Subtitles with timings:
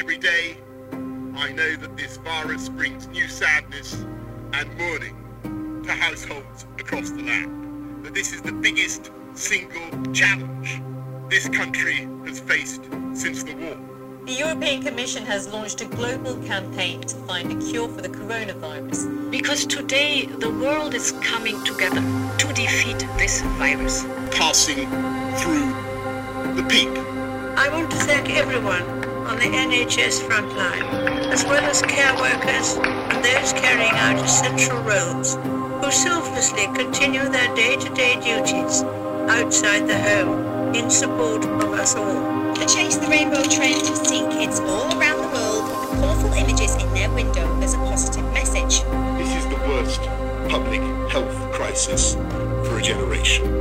[0.00, 0.56] Every day,
[1.36, 4.02] I know that this virus brings new sadness
[4.54, 8.06] and mourning to households across the land.
[8.06, 10.80] That this is the biggest single challenge
[11.28, 13.76] this country has faced since the war.
[14.24, 19.30] The European Commission has launched a global campaign to find a cure for the coronavirus.
[19.30, 22.00] Because today the world is coming together
[22.38, 24.06] to defeat this virus.
[24.30, 24.88] Passing
[25.36, 25.68] through
[26.56, 26.88] the peak.
[27.58, 30.82] I want to thank everyone on the NHS frontline,
[31.32, 37.54] as well as care workers and those carrying out essential roles, who selflessly continue their
[37.54, 38.82] day-to-day duties
[39.28, 42.54] outside the home in support of us all.
[42.54, 46.74] The Chase the Rainbow trend has seen kids all around the world with colourful images
[46.76, 48.82] in their window as a positive message.
[49.18, 50.00] This is the worst
[50.48, 53.59] public health crisis for a generation.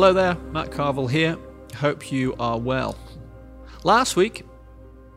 [0.00, 1.36] Hello there, Matt Carville here.
[1.76, 2.96] Hope you are well.
[3.84, 4.46] Last week,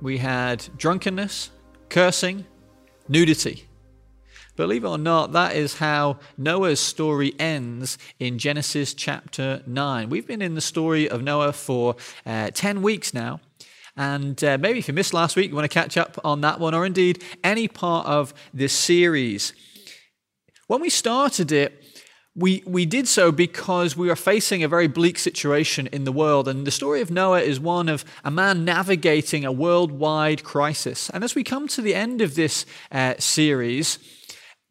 [0.01, 1.51] we had drunkenness,
[1.87, 2.45] cursing,
[3.07, 3.63] nudity.
[4.57, 10.09] Believe it or not, that is how Noah's story ends in Genesis chapter 9.
[10.09, 11.95] We've been in the story of Noah for
[12.25, 13.39] uh, 10 weeks now.
[13.95, 16.59] And uh, maybe if you missed last week, you want to catch up on that
[16.59, 19.53] one, or indeed any part of this series.
[20.67, 21.82] When we started it,
[22.35, 26.47] we, we did so because we were facing a very bleak situation in the world.
[26.47, 31.11] And the story of Noah is one of a man navigating a worldwide crisis.
[31.11, 33.99] And as we come to the end of this uh, series,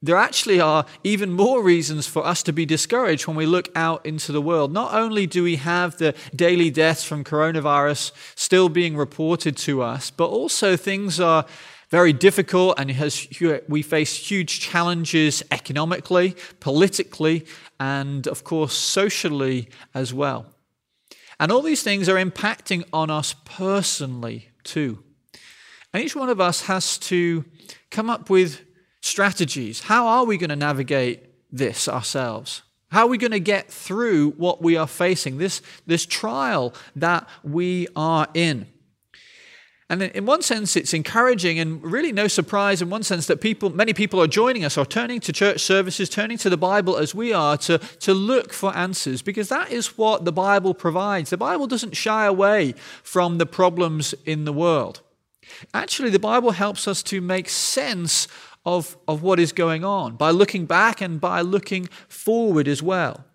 [0.04, 4.04] there actually are even more reasons for us to be discouraged when we look out
[4.04, 4.72] into the world.
[4.72, 10.10] Not only do we have the daily deaths from coronavirus still being reported to us,
[10.10, 11.46] but also things are
[11.92, 13.28] very difficult and has,
[13.68, 17.44] we face huge challenges economically, politically,
[17.78, 20.46] and of course socially as well.
[21.38, 25.04] And all these things are impacting on us personally too.
[25.92, 27.44] And each one of us has to
[27.90, 28.62] come up with
[29.02, 29.80] strategies.
[29.80, 31.20] How are we going to navigate
[31.52, 32.62] this ourselves?
[32.90, 37.28] How are we going to get through what we are facing, this, this trial that
[37.42, 38.71] we are in?
[39.92, 43.68] And in one sense, it's encouraging and really no surprise in one sense that people,
[43.68, 47.14] many people are joining us or turning to church services, turning to the Bible as
[47.14, 51.28] we are to, to look for answers because that is what the Bible provides.
[51.28, 52.72] The Bible doesn't shy away
[53.02, 55.02] from the problems in the world.
[55.74, 58.28] Actually, the Bible helps us to make sense
[58.64, 63.26] of, of what is going on by looking back and by looking forward as well.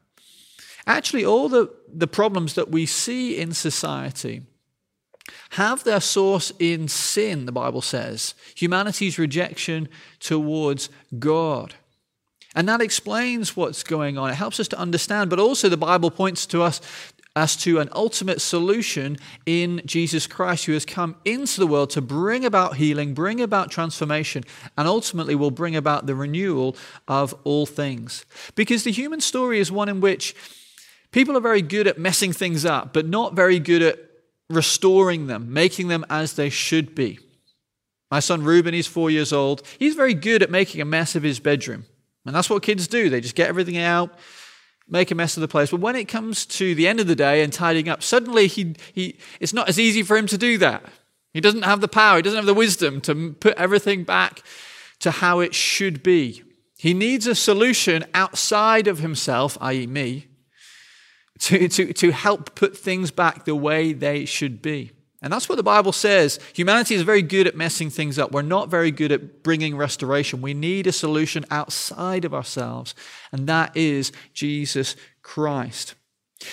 [0.88, 4.42] Actually, all the, the problems that we see in society
[5.52, 9.90] have their source in sin, the Bible says, humanity's rejection
[10.20, 10.90] towards
[11.20, 11.76] God.
[12.56, 14.32] And that explains what's going on.
[14.32, 16.82] It helps us to understand, but also the Bible points to us
[17.36, 19.16] as to an ultimate solution
[19.46, 23.70] in Jesus Christ, who has come into the world to bring about healing, bring about
[23.70, 24.44] transformation,
[24.76, 26.76] and ultimately will bring about the renewal
[27.08, 28.26] of all things.
[28.56, 30.36] Because the human story is one in which
[31.12, 34.00] people are very good at messing things up, but not very good at
[34.50, 37.20] restoring them, making them as they should be.
[38.10, 39.64] My son Ruben, he's four years old.
[39.80, 41.86] He's very good at making a mess of his bedroom.
[42.26, 43.10] And that's what kids do.
[43.10, 44.18] They just get everything out,
[44.88, 45.72] make a mess of the place.
[45.72, 48.76] But when it comes to the end of the day and tidying up, suddenly he,
[48.94, 50.86] he, it's not as easy for him to do that.
[51.34, 54.42] He doesn't have the power, he doesn't have the wisdom to put everything back
[55.00, 56.44] to how it should be.
[56.78, 60.27] He needs a solution outside of himself, i.e., me,
[61.40, 64.92] to, to, to help put things back the way they should be.
[65.22, 66.40] And that's what the Bible says.
[66.54, 68.32] Humanity is very good at messing things up.
[68.32, 70.42] We're not very good at bringing restoration.
[70.42, 72.94] We need a solution outside of ourselves,
[73.32, 75.96] and that is Jesus Christ.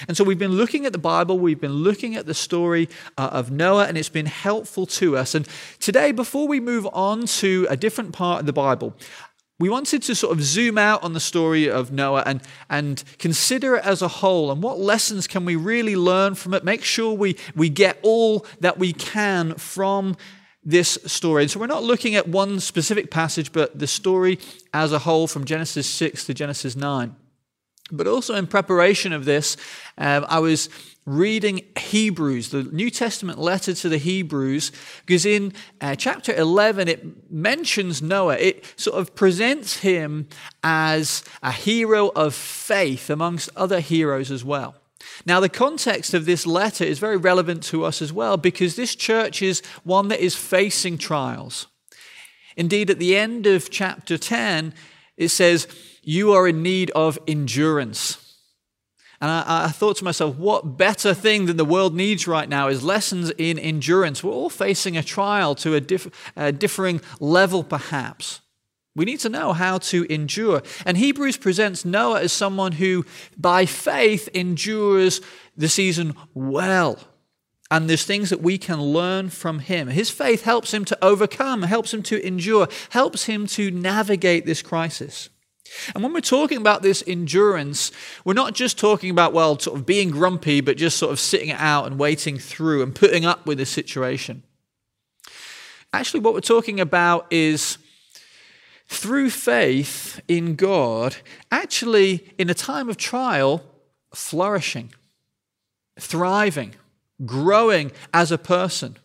[0.09, 3.29] And so we've been looking at the Bible, we've been looking at the story uh,
[3.33, 5.35] of Noah, and it's been helpful to us.
[5.35, 5.47] And
[5.79, 8.97] today, before we move on to a different part of the Bible,
[9.61, 13.77] we wanted to sort of zoom out on the story of Noah and, and consider
[13.77, 16.65] it as a whole and what lessons can we really learn from it.
[16.65, 20.17] Make sure we, we get all that we can from
[20.65, 21.43] this story.
[21.43, 24.41] And so we're not looking at one specific passage, but the story
[24.73, 27.15] as a whole from Genesis 6 to Genesis 9.
[27.93, 29.57] But also in preparation of this,
[29.99, 30.69] um, I was
[31.07, 34.73] reading Hebrews, the New Testament letter to the Hebrews,
[35.05, 38.37] because in uh, chapter 11 it mentions Noah.
[38.37, 40.29] It sort of presents him
[40.63, 44.77] as a hero of faith amongst other heroes as well.
[45.27, 48.95] Now, the context of this letter is very relevant to us as well because this
[48.95, 51.67] church is one that is facing trials.
[52.57, 54.73] Indeed, at the end of chapter 10,
[55.17, 55.69] it says,
[56.03, 58.24] You are in need of endurance.
[59.25, 62.69] And I, I, thought to myself, what better thing than the world needs right now
[62.69, 64.23] is lessons in endurance.
[64.23, 68.43] We're all facing a trial to a, diff, a differing level, perhaps.
[68.95, 70.63] We need to know how to endure.
[70.85, 75.23] And Hebrews presents Noah as someone who, by faith, endures
[75.57, 76.99] the season well.
[77.71, 79.89] And there's things that we can learn from him.
[79.89, 84.61] His faith helps him to overcome, helps him to endure, helps him to navigate this
[84.61, 85.31] crisis.
[85.95, 87.91] And when we're talking about this endurance,
[88.25, 91.49] we're not just talking about, well, sort of being grumpy, but just sort of sitting
[91.49, 94.43] it out and waiting through and putting up with the situation.
[95.93, 97.79] Actually, what we're talking about is
[98.89, 101.17] through faith in God,
[101.51, 103.63] actually, in a time of trial,
[104.15, 104.93] flourishing,
[105.99, 106.75] thriving,
[107.25, 108.97] growing as a person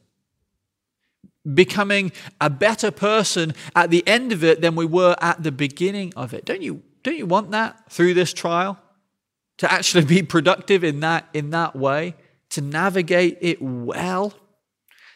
[1.53, 6.13] becoming a better person at the end of it than we were at the beginning
[6.15, 6.45] of it.
[6.45, 8.79] Don't you, don't you want that through this trial?
[9.57, 12.15] To actually be productive in that, in that way,
[12.51, 14.33] to navigate it well.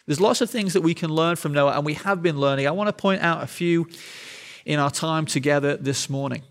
[0.05, 2.67] There's lots of things that we can learn from Noah, and we have been learning.
[2.67, 3.87] I want to point out a few
[4.65, 6.43] in our time together this morning.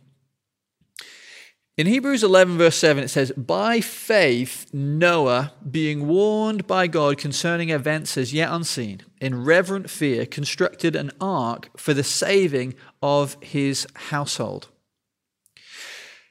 [1.78, 7.70] In Hebrews 11, verse 7, it says, By faith, Noah, being warned by God concerning
[7.70, 13.86] events as yet unseen, in reverent fear, constructed an ark for the saving of his
[13.94, 14.68] household.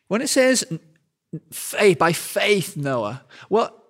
[0.10, 0.64] When it says
[1.52, 3.82] faith, by faith, Noah, well,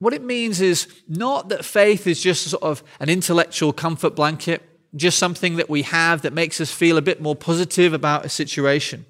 [0.00, 4.62] what it means is not that faith is just sort of an intellectual comfort blanket,
[4.96, 8.28] just something that we have that makes us feel a bit more positive about a
[8.28, 9.06] situation.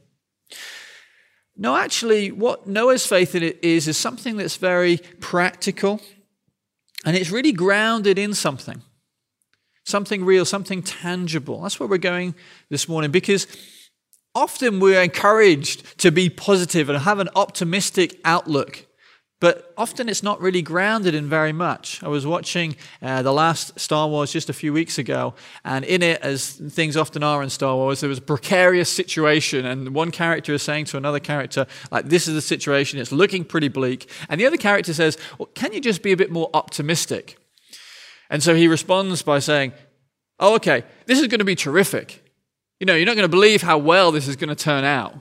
[1.60, 6.00] No, actually, what Noah's faith in it is, is something that's very practical
[7.05, 8.82] and it's really grounded in something.
[9.84, 11.62] Something real, something tangible.
[11.62, 12.37] That's where we're going
[12.70, 13.46] this morning because
[14.34, 18.87] often we're encouraged to be positive and have an optimistic outlook.
[19.40, 22.02] But often it's not really grounded in very much.
[22.02, 26.02] I was watching uh, the last Star Wars just a few weeks ago, and in
[26.02, 30.11] it, as things often are in Star Wars, there was a precarious situation, and one
[30.11, 34.11] character is saying to another character, like, this is the situation, it's looking pretty bleak.
[34.29, 37.38] And the other character says, well, can you just be a bit more optimistic?
[38.31, 39.73] And so he responds by saying,
[40.41, 42.25] oh, okay, this is going to be terrific.
[42.81, 45.14] You know, you're not going to believe how well this is going to turn out.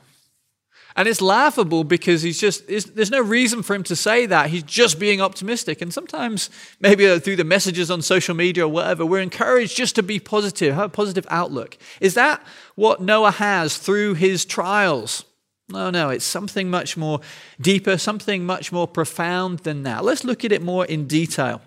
[0.97, 4.49] And it's laughable because he's just, there's no reason for him to say that.
[4.49, 5.79] He's just being optimistic.
[5.79, 6.49] And sometimes,
[6.79, 10.19] maybe uh, through the messages on social media or whatever, we're encouraged just to be
[10.19, 11.77] positive, have a positive outlook.
[12.01, 15.23] Is that what Noah has through his trials?
[15.69, 17.19] No, no, it's something much more
[17.61, 20.03] deeper, something much more profound than that.
[20.03, 21.61] Let's look at it more in detail.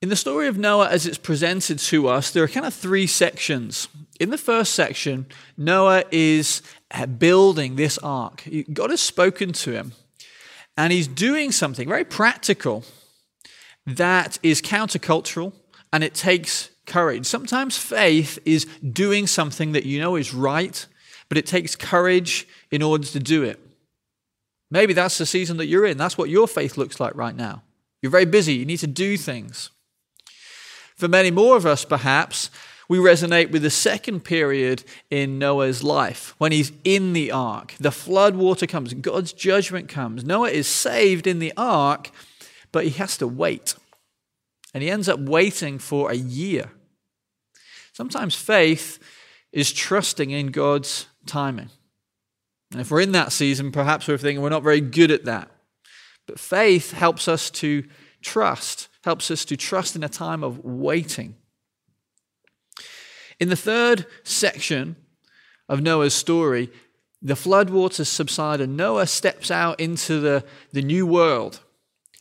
[0.00, 3.08] In the story of Noah, as it's presented to us, there are kind of three
[3.08, 3.88] sections.
[4.20, 6.62] In the first section, Noah is
[6.92, 8.44] uh, building this ark.
[8.72, 9.92] God has spoken to him,
[10.76, 12.84] and he's doing something very practical
[13.86, 15.52] that is countercultural
[15.92, 17.26] and it takes courage.
[17.26, 20.86] Sometimes faith is doing something that you know is right,
[21.28, 23.58] but it takes courage in order to do it.
[24.70, 25.96] Maybe that's the season that you're in.
[25.96, 27.62] That's what your faith looks like right now.
[28.00, 29.70] You're very busy, you need to do things.
[30.98, 32.50] For many more of us, perhaps,
[32.88, 37.74] we resonate with the second period in Noah's life when he's in the ark.
[37.78, 40.24] The flood water comes, God's judgment comes.
[40.24, 42.10] Noah is saved in the ark,
[42.72, 43.76] but he has to wait.
[44.74, 46.72] And he ends up waiting for a year.
[47.92, 48.98] Sometimes faith
[49.52, 51.70] is trusting in God's timing.
[52.72, 55.48] And if we're in that season, perhaps we're thinking we're not very good at that.
[56.26, 57.84] But faith helps us to
[58.22, 61.36] trust helps us to trust in a time of waiting.
[63.40, 64.96] In the third section
[65.68, 66.70] of Noah's story,
[67.22, 71.60] the floodwaters subside and Noah steps out into the, the new world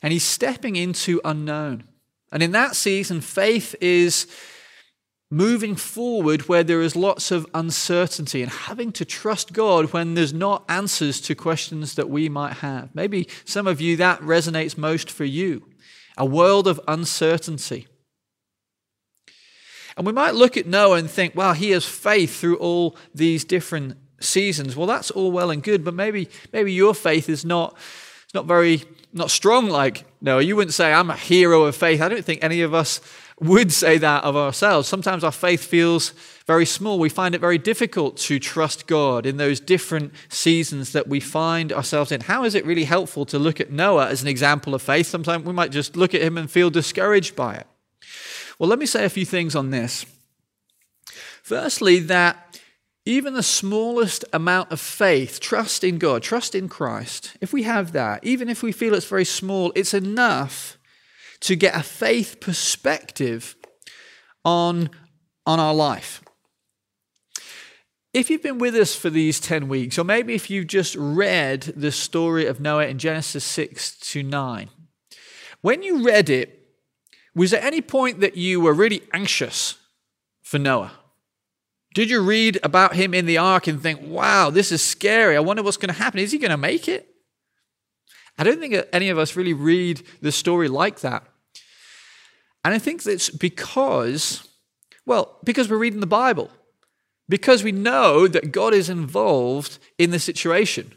[0.02, 1.84] and he's stepping into unknown.
[2.32, 4.28] And in that season, faith is
[5.30, 10.34] moving forward where there is lots of uncertainty and having to trust God when there's
[10.34, 12.94] not answers to questions that we might have.
[12.96, 15.64] Maybe some of you that resonates most for you
[16.18, 17.88] a world of uncertainty.
[19.96, 23.44] And we might look at Noah and think, well, he has faith through all these
[23.44, 24.76] different seasons.
[24.76, 27.76] Well, that's all well and good, but maybe, maybe your faith is not,
[28.34, 28.84] not very
[29.14, 30.42] not strong like Noah.
[30.42, 32.02] You wouldn't say, I'm a hero of faith.
[32.02, 33.02] I don't think any of us
[33.40, 34.88] would say that of ourselves.
[34.88, 36.10] Sometimes our faith feels
[36.48, 36.98] very small.
[36.98, 41.72] We find it very difficult to trust God in those different seasons that we find
[41.72, 42.22] ourselves in.
[42.22, 45.06] How is it really helpful to look at Noah as an example of faith?
[45.06, 47.68] Sometimes we might just look at him and feel discouraged by it.
[48.58, 50.06] Well, let me say a few things on this.
[51.44, 52.60] Firstly, that
[53.06, 57.92] even the smallest amount of faith, trust in God, trust in Christ, if we have
[57.92, 60.77] that, even if we feel it's very small, it's enough
[61.42, 63.56] to get a faith perspective
[64.44, 64.90] on,
[65.46, 66.22] on our life.
[68.14, 71.62] If you've been with us for these 10 weeks, or maybe if you've just read
[71.76, 74.70] the story of Noah in Genesis 6 to 9,
[75.62, 76.54] when you read it,
[77.36, 79.76] was there any point that you were really anxious
[80.42, 80.94] for Noah?
[81.94, 85.36] Did you read about him in the ark and think, wow, this is scary?
[85.36, 86.20] I wonder what's going to happen.
[86.20, 87.08] Is he going to make it?
[88.38, 91.24] I don't think any of us really read the story like that.
[92.64, 94.48] And I think that's because,
[95.06, 96.52] well, because we're reading the Bible,
[97.30, 100.94] because we know that God is involved in the situation.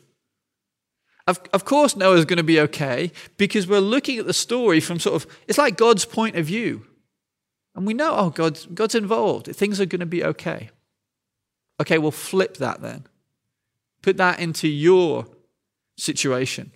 [1.26, 4.99] Of, of course, Noah's going to be okay because we're looking at the story from
[4.99, 6.87] sort of, it's like God's point of view.
[7.75, 9.47] And we know, oh, God's, God's involved.
[9.47, 10.70] Things are going to be okay.
[11.80, 13.06] Okay, well, flip that then.
[14.02, 15.26] Put that into your
[15.97, 16.73] situation.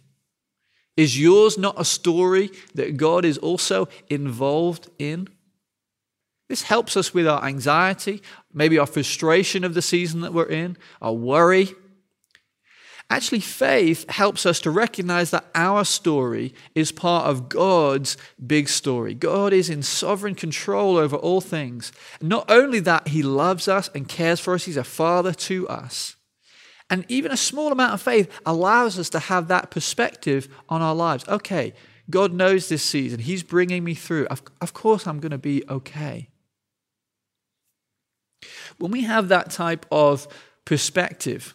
[0.97, 5.29] Is yours not a story that God is also involved in?
[6.49, 8.23] This helps us with our anxiety,
[8.53, 11.71] maybe our frustration of the season that we're in, our worry.
[13.11, 19.15] Actually, faith helps us to recognize that our story is part of God's big story.
[19.15, 21.93] God is in sovereign control over all things.
[22.21, 26.17] Not only that, He loves us and cares for us, He's a father to us.
[26.91, 30.95] And even a small amount of faith allows us to have that perspective on our
[30.95, 31.27] lives.
[31.29, 31.73] Okay,
[32.11, 34.27] God knows this season, He's bringing me through.
[34.27, 36.29] Of, of course, I'm going to be okay.
[38.79, 40.29] When we have that type of
[40.65, 41.55] perspective,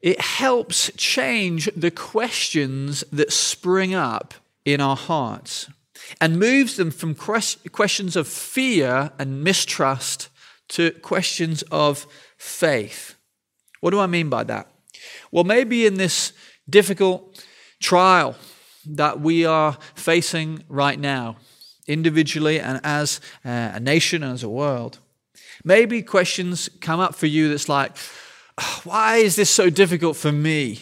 [0.00, 5.68] it helps change the questions that spring up in our hearts
[6.20, 10.28] and moves them from questions of fear and mistrust
[10.68, 13.11] to questions of faith.
[13.82, 14.68] What do I mean by that?
[15.32, 16.32] Well, maybe in this
[16.70, 17.44] difficult
[17.80, 18.36] trial
[18.86, 21.36] that we are facing right now,
[21.88, 25.00] individually and as a nation, and as a world,
[25.64, 27.96] maybe questions come up for you that's like,
[28.56, 30.78] oh, why is this so difficult for me?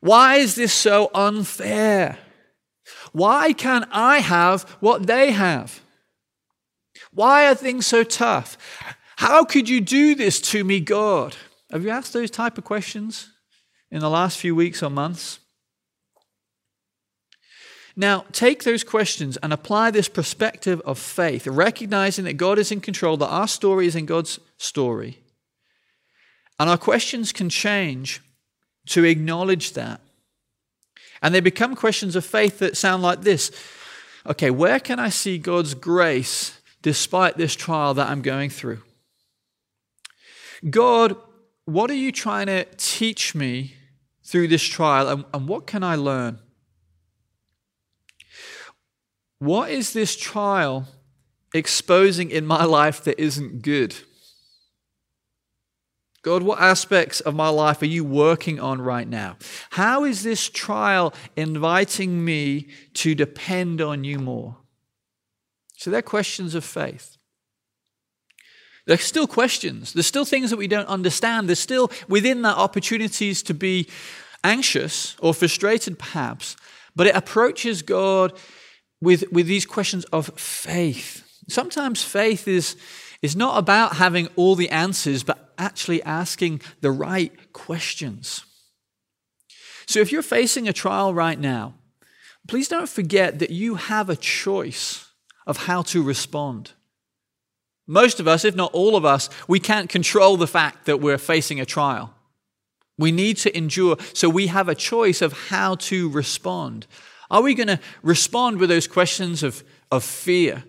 [0.00, 2.18] Why is this so unfair?
[3.12, 5.80] Why can't I have what they have?
[7.10, 8.58] Why are things so tough?
[9.16, 11.34] How could you do this to me, God?
[11.74, 13.30] Have you asked those type of questions
[13.90, 15.40] in the last few weeks or months?
[17.96, 22.80] Now, take those questions and apply this perspective of faith, recognizing that God is in
[22.80, 25.18] control, that our story is in God's story,
[26.60, 28.22] and our questions can change
[28.86, 30.00] to acknowledge that.
[31.22, 33.50] And they become questions of faith that sound like this
[34.26, 38.80] Okay, where can I see God's grace despite this trial that I'm going through?
[40.70, 41.16] God,
[41.66, 43.74] what are you trying to teach me
[44.22, 46.38] through this trial, and, and what can I learn?
[49.38, 50.86] What is this trial
[51.54, 53.94] exposing in my life that isn't good?
[56.22, 59.36] God, what aspects of my life are you working on right now?
[59.70, 64.56] How is this trial inviting me to depend on you more?
[65.76, 67.18] So they're questions of faith.
[68.86, 69.92] There's still questions.
[69.92, 71.48] There's still things that we don't understand.
[71.48, 73.88] There's still within that opportunities to be
[74.42, 76.56] anxious or frustrated, perhaps.
[76.94, 78.38] But it approaches God
[79.00, 81.22] with, with these questions of faith.
[81.48, 82.76] Sometimes faith is,
[83.22, 88.44] is not about having all the answers, but actually asking the right questions.
[89.86, 91.74] So if you're facing a trial right now,
[92.48, 95.08] please don't forget that you have a choice
[95.46, 96.72] of how to respond.
[97.86, 101.18] Most of us, if not all of us, we can't control the fact that we're
[101.18, 102.14] facing a trial.
[102.96, 106.86] We need to endure, so we have a choice of how to respond.
[107.30, 110.64] Are we going to respond with those questions of, of fear?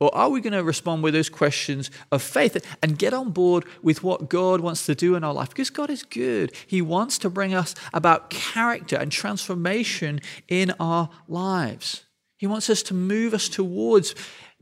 [0.00, 3.64] Or are we going to respond with those questions of faith and get on board
[3.82, 5.48] with what God wants to do in our life?
[5.48, 6.52] Because God is good.
[6.66, 12.04] He wants to bring us about character and transformation in our lives.
[12.36, 14.14] He wants us to move us towards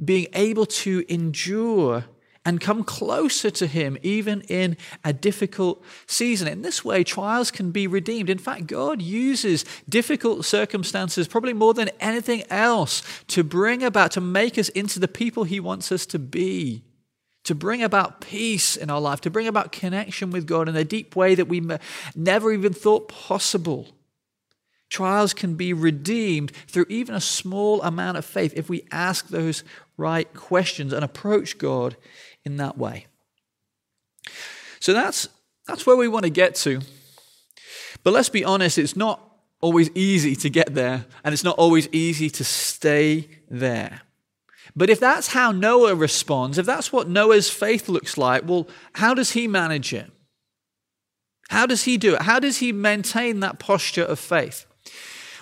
[0.03, 2.05] being able to endure
[2.47, 6.47] and come closer to Him even in a difficult season.
[6.47, 8.31] In this way, trials can be redeemed.
[8.31, 14.21] In fact, God uses difficult circumstances probably more than anything else to bring about, to
[14.21, 16.85] make us into the people He wants us to be.
[17.45, 20.85] To bring about peace in our life, to bring about connection with God in a
[20.85, 21.63] deep way that we
[22.15, 23.96] never even thought possible.
[24.89, 29.65] Trials can be redeemed through even a small amount of faith if we ask those
[29.97, 31.97] right questions and approach God
[32.45, 33.07] in that way.
[34.81, 35.29] So that's
[35.67, 36.81] that's where we want to get to.
[38.05, 39.21] But let's be honest, it's not
[39.61, 44.03] always easy to get there, and it's not always easy to stay there.
[44.77, 49.15] But if that's how Noah responds, if that's what Noah's faith looks like, well, how
[49.15, 50.11] does he manage it?
[51.49, 52.23] How does he do it?
[52.23, 54.67] How does he maintain that posture of faith?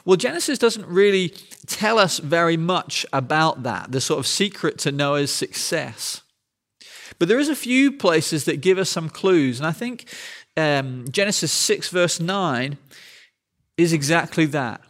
[0.05, 1.31] Well, Genesis doesn't really
[1.67, 6.21] tell us very much about that, the sort of secret to Noah's success.
[7.19, 10.13] But there is a few places that give us some clues, and I think
[10.57, 12.77] um, Genesis 6, verse 9,
[13.79, 14.83] is exactly that.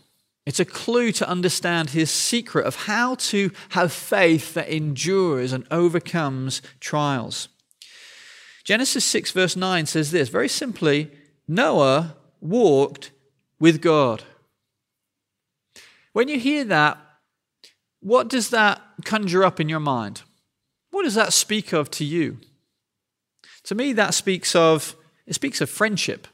[0.46, 5.66] It's a clue to understand his secret of how to have faith that endures and
[5.70, 7.48] overcomes trials.
[8.64, 11.10] Genesis 6, verse 9 says this very simply
[11.46, 13.10] Noah walked
[13.58, 14.24] with God.
[16.14, 16.96] When you hear that,
[18.00, 20.22] what does that conjure up in your mind?
[20.90, 22.38] What does that speak of to you?
[23.64, 24.94] To me, that speaks of
[25.26, 26.28] it speaks of friendship.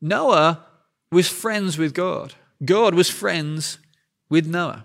[0.00, 0.64] Noah
[1.12, 2.34] was friends with God.
[2.64, 3.78] God was friends
[4.28, 4.84] with Noah.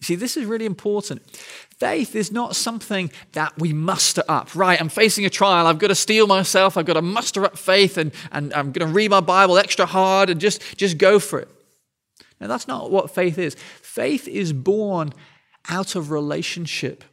[0.00, 1.22] You see, this is really important.
[1.78, 4.54] Faith is not something that we muster up.
[4.56, 5.66] Right, I'm facing a trial.
[5.66, 6.76] I've got to steel myself.
[6.76, 9.86] I've got to muster up faith and, and I'm going to read my Bible extra
[9.86, 11.48] hard and just, just go for it.
[12.40, 13.54] Now, that's not what faith is.
[13.54, 15.12] Faith is born
[15.68, 17.04] out of relationship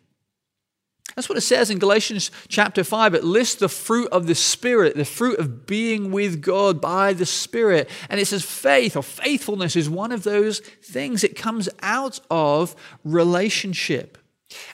[1.16, 3.14] that's what it says in Galatians chapter 5.
[3.14, 7.26] It lists the fruit of the Spirit, the fruit of being with God by the
[7.26, 7.90] Spirit.
[8.10, 11.24] And it says faith or faithfulness is one of those things.
[11.24, 14.18] It comes out of relationship.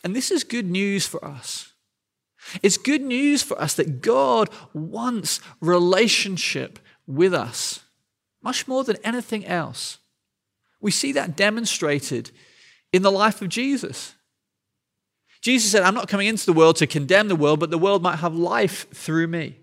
[0.03, 1.73] And this is good news for us.
[2.63, 7.81] It's good news for us that God wants relationship with us,
[8.41, 9.97] much more than anything else.
[10.81, 12.31] We see that demonstrated
[12.93, 14.15] in the life of Jesus.
[15.41, 18.01] Jesus said, I'm not coming into the world to condemn the world, but the world
[18.01, 19.57] might have life through me.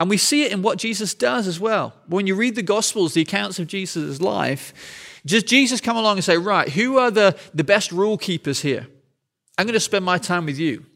[0.00, 1.92] And we see it in what Jesus does as well.
[2.06, 6.24] When you read the Gospels, the accounts of Jesus' life, does Jesus come along and
[6.24, 8.86] say, Right, who are the, the best rule keepers here?
[9.58, 10.86] I'm going to spend my time with you.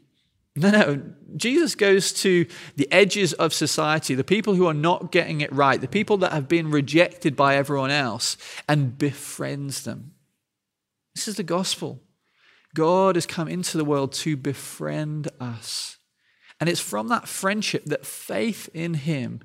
[0.55, 1.03] No, no.
[1.37, 5.81] Jesus goes to the edges of society, the people who are not getting it right,
[5.81, 8.37] the people that have been rejected by everyone else,
[8.69, 10.12] and befriends them.
[11.15, 12.03] This is the gospel.
[12.75, 15.99] God has come into the world to befriend us.
[16.61, 19.41] And it's from that friendship that faith in Him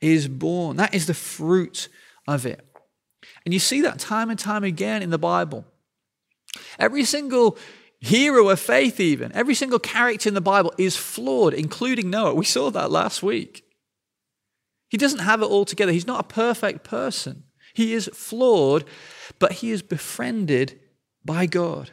[0.00, 0.76] is born.
[0.76, 1.88] That is the fruit
[2.26, 2.66] of it.
[3.44, 5.64] And you see that time and time again in the Bible.
[6.78, 7.58] Every single
[8.06, 12.34] hero of faith, even, every single character in the Bible is flawed, including Noah.
[12.34, 13.64] We saw that last week.
[14.88, 15.92] He doesn't have it all together.
[15.92, 17.44] He's not a perfect person.
[17.74, 18.84] He is flawed,
[19.38, 20.78] but he is befriended
[21.24, 21.90] by God.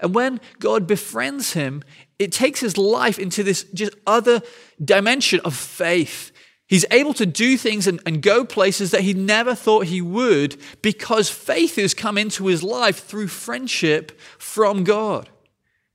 [0.00, 1.82] And when God befriends him,
[2.18, 4.42] it takes his life into this just other
[4.82, 6.32] dimension of faith.
[6.66, 10.56] He's able to do things and, and, go places that he never thought he would
[10.80, 15.28] because faith has come into his life through friendship from God.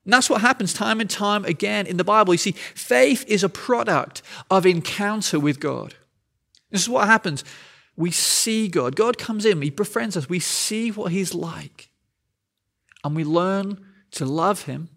[0.06, 2.34] And that's what happens time and time again in the Bible.
[2.34, 5.96] You see, faith is a product of encounter with God.
[6.72, 7.44] This is what happens.
[7.96, 8.96] We see God.
[8.96, 10.30] God comes in, He befriends us.
[10.30, 11.90] We see what He's like
[13.04, 14.90] and we learn to love him.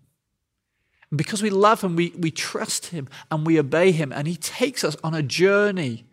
[1.11, 4.12] And because we love him, we, we trust him and we obey him.
[4.12, 6.05] And he takes us on a journey,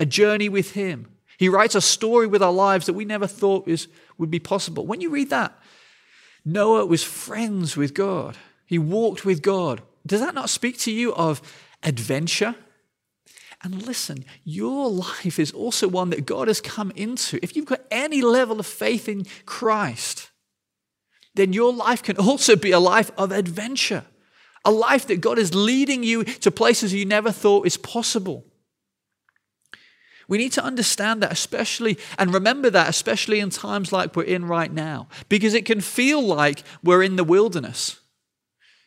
[0.00, 1.06] a journey with him.
[1.38, 3.86] He writes a story with our lives that we never thought was,
[4.18, 4.84] would be possible.
[4.86, 5.56] When you read that,
[6.48, 9.82] Noah was friends with God, he walked with God.
[10.06, 11.42] Does that not speak to you of
[11.82, 12.54] adventure?
[13.62, 17.38] And listen, your life is also one that God has come into.
[17.42, 20.30] If you've got any level of faith in Christ,
[21.34, 24.04] then your life can also be a life of adventure,
[24.64, 28.46] a life that God is leading you to places you never thought is possible.
[30.28, 34.44] We need to understand that, especially, and remember that, especially in times like we're in
[34.44, 37.98] right now, because it can feel like we're in the wilderness.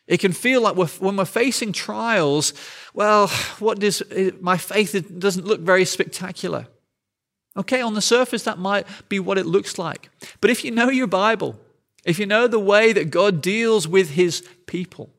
[0.06, 2.54] It can feel like we're, when we're facing trials,
[2.94, 3.26] well,
[3.58, 4.02] what does
[4.40, 6.68] my faith doesn't look very spectacular.
[7.56, 10.10] Okay, on the surface, that might be what it looks like.
[10.40, 11.58] But if you know your Bible,
[12.04, 15.10] if you know the way that God deals with his people,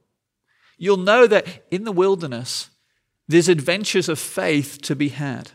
[0.77, 2.69] you'll know that in the wilderness,
[3.27, 5.51] there's adventures of faith to be had.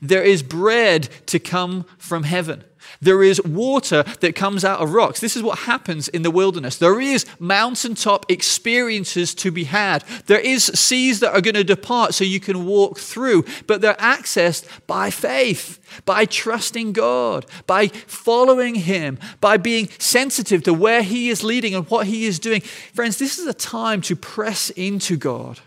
[0.00, 2.64] There is bread to come from heaven.
[3.00, 5.20] There is water that comes out of rocks.
[5.20, 6.76] This is what happens in the wilderness.
[6.76, 10.02] There is mountaintop experiences to be had.
[10.26, 13.94] There is seas that are going to depart so you can walk through, but they're
[13.94, 21.30] accessed by faith, by trusting God, by following Him, by being sensitive to where He
[21.30, 22.60] is leading and what He is doing.
[22.60, 25.60] Friends, this is a time to press into God.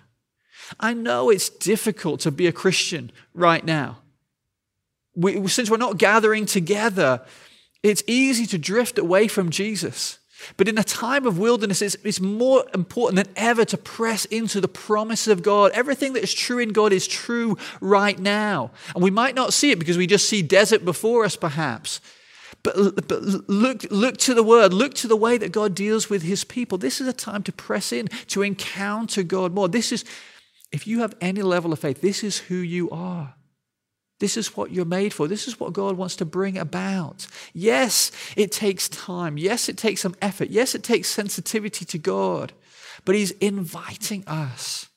[0.80, 4.03] I know it's difficult to be a Christian right now.
[5.16, 7.22] We, since we're not gathering together,
[7.84, 10.20] it's easy to drift away from Jesus.
[10.58, 14.60] But in a time of wilderness, it's, it's, more important than ever to press into
[14.60, 15.72] the promises of God.
[15.74, 18.72] Everything that is true in God is true right now.
[18.94, 22.02] And we might not see it because we just see desert before us, perhaps.
[22.64, 26.24] But, but look, look to the word, look to the way that God deals with
[26.24, 26.78] his people.
[26.78, 29.68] This is a time to press in, to encounter God more.
[29.68, 30.06] This is,
[30.72, 33.36] if you have any level of faith, this is who you are.
[34.24, 35.28] This is what you're made for.
[35.28, 37.28] This is what God wants to bring about.
[37.52, 39.38] Yes, it takes time.
[39.38, 40.50] Yes, it takes some effort.
[40.50, 42.54] Yes, it takes sensitivity to God.
[43.04, 44.88] But He's inviting us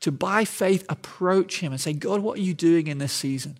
[0.00, 3.58] to, by faith, approach Him and say, God, what are you doing in this season?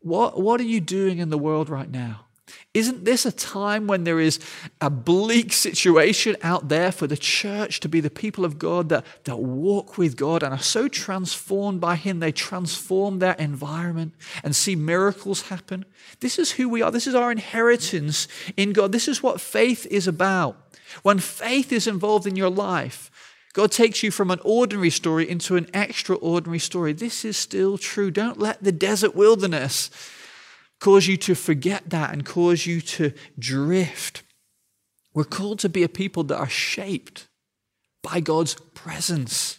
[0.00, 2.25] What, what are you doing in the world right now?
[2.74, 4.38] Isn't this a time when there is
[4.80, 9.04] a bleak situation out there for the church to be the people of God that,
[9.24, 14.54] that walk with God and are so transformed by Him, they transform their environment and
[14.54, 15.84] see miracles happen?
[16.20, 16.90] This is who we are.
[16.90, 18.92] This is our inheritance in God.
[18.92, 20.56] This is what faith is about.
[21.02, 23.10] When faith is involved in your life,
[23.54, 26.92] God takes you from an ordinary story into an extraordinary story.
[26.92, 28.10] This is still true.
[28.10, 29.88] Don't let the desert wilderness
[30.80, 34.22] cause you to forget that and cause you to drift.
[35.14, 37.28] We're called to be a people that are shaped
[38.02, 39.58] by God's presence,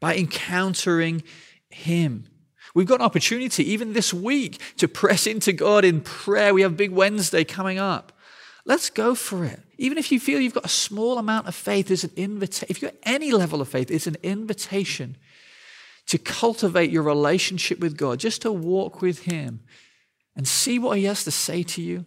[0.00, 1.22] by encountering
[1.68, 2.26] Him.
[2.74, 6.54] We've got an opportunity, even this week, to press into God in prayer.
[6.54, 8.12] We have Big Wednesday coming up.
[8.64, 9.60] Let's go for it.
[9.78, 12.66] Even if you feel you've got a small amount of faith, there's an invitation.
[12.68, 15.16] If you've got any level of faith, it's an invitation
[16.06, 19.60] to cultivate your relationship with God, just to walk with Him,
[20.36, 22.06] and see what He has to say to you.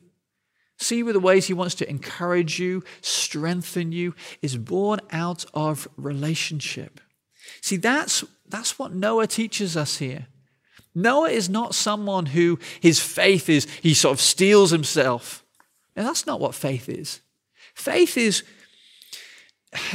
[0.78, 5.88] See where the ways He wants to encourage you, strengthen you, is born out of
[5.98, 7.00] relationship.
[7.62, 10.28] See, that's, that's what Noah teaches us here.
[10.96, 15.44] Noah is not someone who his faith is, he sort of steels himself.
[15.96, 17.22] Now, that's not what faith is.
[17.74, 18.44] Faith is,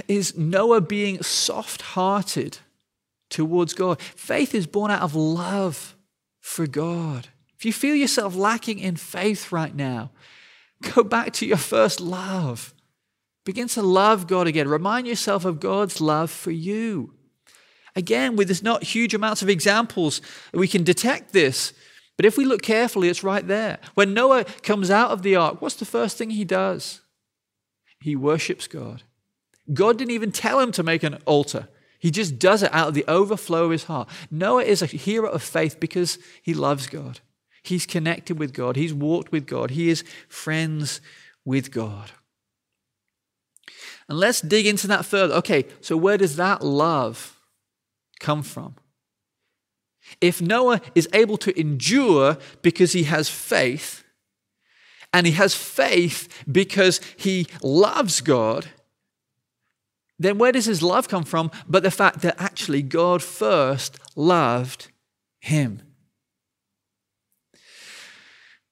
[0.07, 2.59] is Noah being soft hearted
[3.31, 4.01] towards God.
[4.01, 5.97] Faith is born out of love
[6.41, 7.29] for God.
[7.59, 10.11] If you feel yourself lacking in faith right now,
[10.95, 12.73] go back to your first love.
[13.45, 14.69] Begin to love God again.
[14.69, 17.15] Remind yourself of God's love for you.
[17.97, 20.21] Again, with there's not huge amounts of examples,
[20.53, 21.73] we can detect this.
[22.17, 23.79] But if we look carefully, it's right there.
[23.95, 27.01] When Noah comes out of the ark, what's the first thing he does?
[28.01, 29.03] He worships God.
[29.73, 31.69] God didn't even tell him to make an altar.
[31.99, 34.09] He just does it out of the overflow of his heart.
[34.31, 37.21] Noah is a hero of faith because he loves God.
[37.69, 38.77] He's connected with God.
[38.77, 39.71] He's walked with God.
[39.71, 41.01] He is friends
[41.45, 42.11] with God.
[44.09, 45.35] And let's dig into that further.
[45.35, 47.39] Okay, so where does that love
[48.21, 48.77] come from?
[50.21, 54.05] If Noah is able to endure because he has faith,
[55.13, 58.69] and he has faith because he loves God,
[60.19, 61.51] then where does his love come from?
[61.67, 64.91] But the fact that actually God first loved
[65.41, 65.83] him.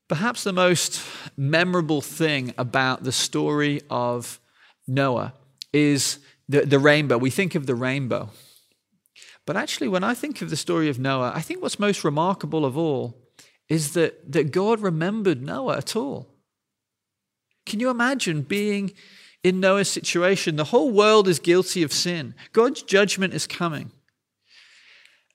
[0.08, 1.02] Perhaps the most
[1.36, 4.38] memorable thing about the story of
[4.86, 5.34] Noah
[5.72, 7.18] is the, the rainbow.
[7.18, 8.30] We think of the rainbow.
[9.46, 12.64] But actually, when I think of the story of Noah, I think what's most remarkable
[12.64, 13.16] of all
[13.68, 16.28] is that, that God remembered Noah at all.
[17.64, 18.92] Can you imagine being
[19.42, 20.54] in Noah's situation?
[20.54, 23.90] The whole world is guilty of sin, God's judgment is coming.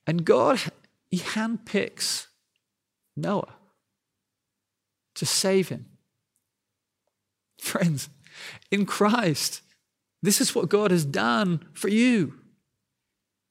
[0.08, 0.62] And God,
[1.10, 2.28] He handpicks
[3.18, 3.56] Noah
[5.16, 5.86] to save him.
[7.60, 8.10] Friends,
[8.70, 9.62] in Christ,
[10.22, 12.34] this is what God has done for you.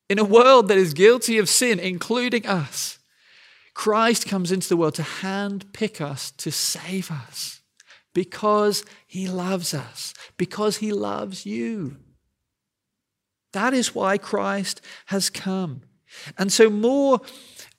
[0.08, 2.98] In a world that is guilty of sin, including us,
[3.74, 7.60] Christ comes into the world to handpick us to save us
[8.12, 11.96] because he loves us, because he loves you.
[13.52, 15.82] That is why Christ has come.
[16.36, 17.20] And so, more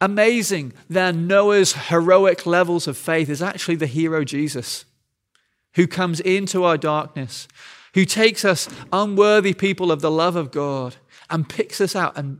[0.01, 4.83] amazing than Noah's heroic levels of faith is actually the hero Jesus,
[5.75, 7.47] who comes into our darkness,
[7.93, 10.95] who takes us, unworthy people of the love of God,
[11.29, 12.39] and picks us out and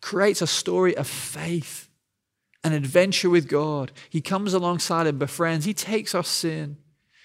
[0.00, 1.88] creates a story of faith,
[2.64, 3.92] an adventure with God.
[4.08, 5.66] He comes alongside and befriends.
[5.66, 6.78] He takes our sin,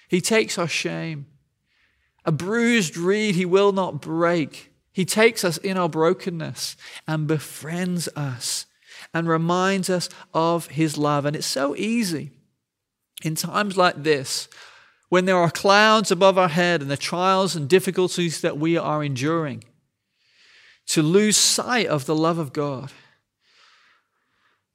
[0.08, 1.26] He takes our shame.
[2.26, 4.72] A bruised reed He will not break.
[4.92, 8.66] He takes us in our brokenness and befriends us
[9.14, 11.24] and reminds us of his love.
[11.24, 12.32] And it's so easy
[13.22, 14.48] in times like this,
[15.08, 19.02] when there are clouds above our head and the trials and difficulties that we are
[19.02, 19.64] enduring,
[20.88, 22.92] to lose sight of the love of God.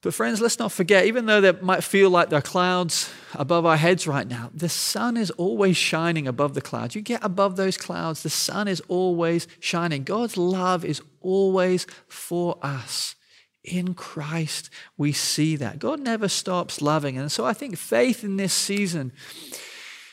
[0.02, 3.66] But, friends, let's not forget, even though there might feel like there are clouds above
[3.66, 6.96] our heads right now, the sun is always shining above the clouds.
[6.96, 10.04] You get above those clouds, the sun is always shining.
[10.04, 13.16] God's love is always for us.
[13.70, 15.80] In Christ, we see that.
[15.80, 17.18] God never stops loving.
[17.18, 19.12] And so I think faith in this season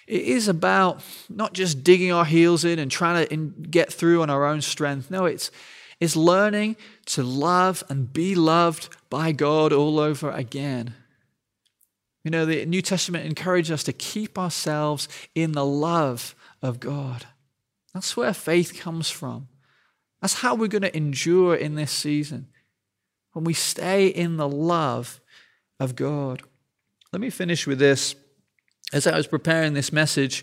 [0.07, 4.31] it is about not just digging our heels in and trying to get through on
[4.31, 5.11] our own strength.
[5.11, 5.51] No, it's,
[5.99, 10.95] it's learning to love and be loved by God all over again.
[12.23, 17.27] You know, the New Testament encourages us to keep ourselves in the love of God.
[17.92, 19.49] That's where faith comes from.
[20.21, 22.49] That's how we're going to endure in this season.
[23.37, 25.20] When we stay in the love
[25.79, 26.40] of God.
[27.12, 28.14] Let me finish with this
[28.94, 30.42] as I was preparing this message,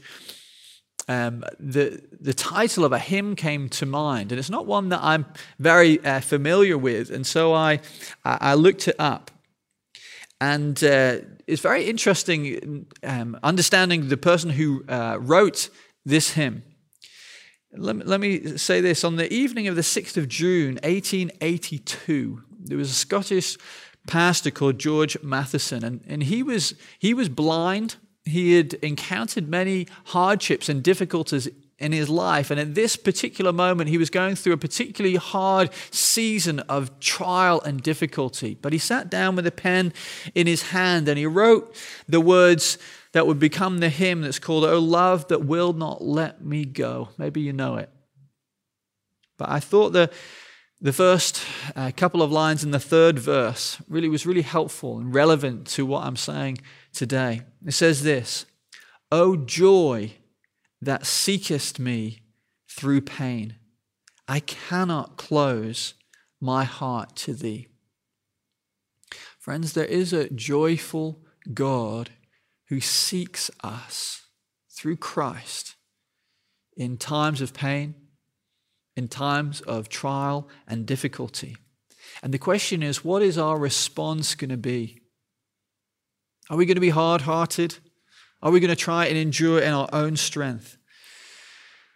[1.07, 4.99] um, the, the title of a hymn came to mind, and it's not one that
[5.01, 5.25] I'm
[5.57, 7.79] very uh, familiar with, and so I,
[8.23, 9.31] I looked it up.
[10.39, 15.69] And uh, it's very interesting um, understanding the person who uh, wrote
[16.05, 16.61] this hymn.
[17.75, 22.77] Let, let me say this on the evening of the 6th of June, 1882, there
[22.77, 23.57] was a Scottish
[24.07, 27.95] pastor called George Matheson, and, and he, was, he was blind
[28.25, 32.51] he had encountered many hardships and difficulties in his life.
[32.51, 37.61] And at this particular moment, he was going through a particularly hard season of trial
[37.61, 38.57] and difficulty.
[38.61, 39.91] But he sat down with a pen
[40.33, 41.75] in his hand and he wrote
[42.07, 42.77] the words
[43.11, 47.09] that would become the hymn that's called, O Love That Will Not Let Me Go.
[47.17, 47.89] Maybe you know it.
[49.37, 50.09] But I thought the,
[50.83, 51.41] the first
[51.77, 55.85] uh, couple of lines in the third verse really was really helpful and relevant to
[55.85, 56.57] what I'm saying
[56.91, 57.41] today.
[57.65, 58.45] It says this
[59.09, 60.11] O joy
[60.81, 62.23] that seekest me
[62.69, 63.55] through pain,
[64.27, 65.93] I cannot close
[66.41, 67.69] my heart to thee.
[69.39, 71.21] Friends, there is a joyful
[71.53, 72.09] God
[72.67, 74.23] who seeks us
[74.69, 75.75] through Christ
[76.75, 77.95] in times of pain,
[78.95, 81.55] in times of trial and difficulty.
[82.21, 85.01] And the question is, what is our response going to be?
[86.49, 87.77] Are we going to be hard hearted?
[88.41, 90.77] Are we going to try and endure in our own strength?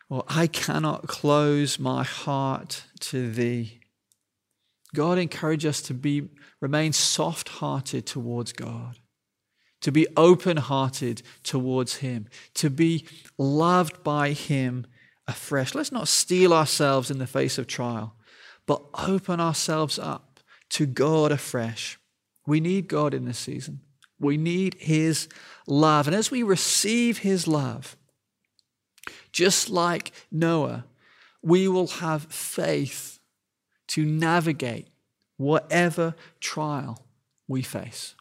[0.09, 3.81] Well, I cannot close my heart to thee.
[4.95, 6.29] God encourages us to be
[6.61, 8.97] remain soft-hearted towards God,
[9.81, 13.05] to be open-hearted towards him, to be
[13.37, 14.87] loved by him
[15.27, 15.75] afresh.
[15.75, 18.15] Let's not steel ourselves in the face of trial,
[18.65, 21.99] but open ourselves up to God afresh.
[22.45, 23.81] We need God in this season.
[24.19, 25.27] We need His
[25.67, 26.07] love.
[26.07, 27.95] And as we receive His love,
[29.31, 30.85] just like Noah,
[31.41, 33.19] we will have faith
[33.87, 34.87] to navigate
[35.37, 37.05] whatever trial
[37.47, 38.15] we face.